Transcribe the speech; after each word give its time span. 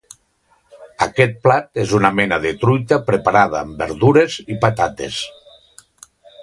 Aquest 1.05 1.35
plat 1.43 1.81
és 1.83 1.93
una 1.99 2.11
mena 2.21 2.39
de 2.47 2.55
truita 2.65 2.99
preparada 3.11 3.61
amb 3.63 3.85
verdures 3.85 4.43
i 4.57 4.61
patates. 4.67 5.23